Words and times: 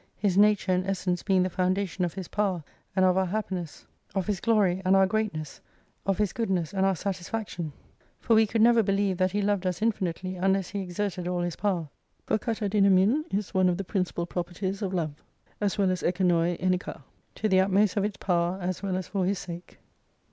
His 0.17 0.35
nature 0.35 0.71
and 0.71 0.83
essence 0.87 1.21
being 1.21 1.43
the 1.43 1.49
foundation 1.51 2.03
of 2.03 2.15
His 2.15 2.27
power, 2.27 2.63
and 2.95 3.05
of 3.05 3.17
our 3.17 3.25
happiness: 3.27 3.85
of 4.15 4.27
137 4.27 4.31
His 4.31 4.41
glory 4.41 4.81
and 4.83 4.95
our 4.95 5.05
greatness: 5.05 5.61
of 6.07 6.17
His 6.17 6.33
goodness, 6.33 6.73
and 6.73 6.87
our 6.87 6.95
satisfaction. 6.95 7.71
For 8.19 8.35
we 8.35 8.47
could 8.47 8.63
never 8.63 8.81
believe 8.81 9.17
that 9.17 9.29
He 9.33 9.43
loved 9.43 9.67
us 9.67 9.79
infinitely 9.79 10.37
unless 10.37 10.69
He 10.69 10.79
exerted 10.81 11.27
all 11.27 11.41
His 11.41 11.55
power. 11.55 11.87
For 12.25 12.39
Kara 12.39 12.55
Avvafxiv 12.67 13.31
is 13.31 13.53
one 13.53 13.69
of 13.69 13.77
the 13.77 13.83
principal 13.83 14.25
properties 14.25 14.81
of 14.81 14.91
Love: 14.91 15.21
as 15.61 15.77
well 15.77 15.91
as 15.91 16.01
iKdvov 16.01 16.57
(vena. 16.59 17.03
To 17.35 17.47
the 17.47 17.59
utmost 17.59 17.95
of 17.95 18.03
its 18.03 18.17
power, 18.17 18.57
as 18.59 18.81
well 18.81 18.97
as 18.97 19.07
for 19.07 19.23
His 19.27 19.37
sake. 19.37 19.77